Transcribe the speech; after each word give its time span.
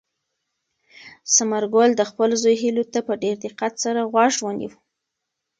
ثمرګل 1.33 1.89
د 1.95 2.01
خپل 2.09 2.29
زوی 2.41 2.55
هیلو 2.63 2.83
ته 2.93 2.99
په 3.07 3.13
ډېر 3.23 3.35
دقت 3.45 3.73
سره 3.83 3.99
غوږ 4.11 4.33
ونیو. 4.41 4.71